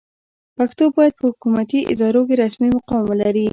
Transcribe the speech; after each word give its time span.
پښتو 0.57 0.83
باید 0.95 1.13
په 1.19 1.25
حکومتي 1.31 1.79
ادارو 1.93 2.21
کې 2.27 2.39
رسمي 2.43 2.69
مقام 2.77 3.01
ولري. 3.07 3.45